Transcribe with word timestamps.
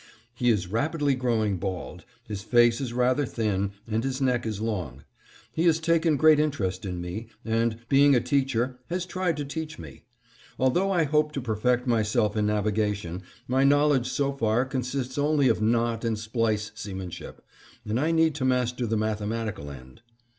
He 0.33 0.49
is 0.49 0.65
rapidly 0.65 1.13
growing 1.13 1.57
bald; 1.57 2.05
his 2.23 2.41
face 2.41 2.81
is 2.81 2.91
rather 2.91 3.23
thin, 3.23 3.73
and 3.87 4.03
his 4.03 4.19
neck 4.19 4.47
is 4.47 4.59
long. 4.59 5.03
He 5.51 5.65
has 5.65 5.79
taken 5.79 6.17
great 6.17 6.39
interest 6.39 6.85
in 6.85 6.99
me 6.99 7.27
and, 7.45 7.77
being 7.87 8.15
a 8.15 8.19
teacher, 8.19 8.79
has 8.89 9.05
tried 9.05 9.37
to 9.37 9.45
teach 9.45 9.77
me. 9.77 10.01
Although 10.57 10.89
I 10.91 11.03
hope 11.03 11.33
to 11.33 11.39
perfect 11.41 11.85
myself 11.85 12.35
in 12.35 12.47
navigation, 12.47 13.21
my 13.47 13.63
knowledge 13.63 14.07
so 14.07 14.33
far 14.33 14.65
consists 14.65 15.19
only 15.19 15.49
of 15.49 15.61
knot 15.61 16.03
and 16.03 16.17
splice 16.17 16.71
seamanship, 16.73 17.45
and 17.85 17.99
I 17.99 18.09
need 18.09 18.33
to 18.37 18.43
master 18.43 18.87
the 18.87 18.97
mathematical 18.97 19.69
end. 19.69 20.01